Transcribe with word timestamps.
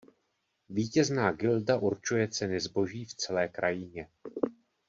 Vítězná 0.69 1.31
gilda 1.31 1.77
určuje 1.77 2.27
ceny 2.27 2.59
zboží 2.59 3.05
v 3.05 3.13
celé 3.13 3.47
krajině. 3.47 4.07